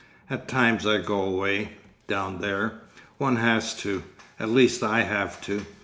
At 0.31 0.47
times 0.47 0.87
I 0.87 0.97
go 0.97 1.21
away—down 1.21 2.41
there. 2.41 2.81
One 3.19 3.35
has 3.35 3.75
to. 3.81 4.01
At 4.39 4.49
least 4.49 4.81
I 4.81 5.03
have 5.03 5.39
to. 5.41 5.63